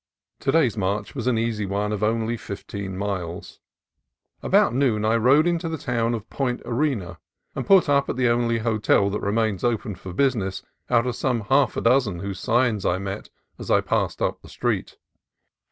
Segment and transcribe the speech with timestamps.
[0.39, 3.59] To day's march was an easy one of only fifteen miles.
[4.41, 7.19] About noon I rode into the town of Point Arena,
[7.53, 11.41] and put up at the only hotel that remains open for business out of some
[11.41, 13.29] half dozen whose signs I met
[13.59, 14.97] as I passed up the street.